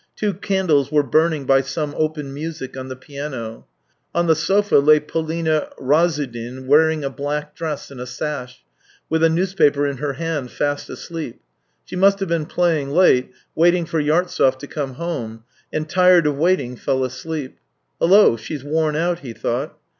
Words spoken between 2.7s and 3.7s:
on the piano.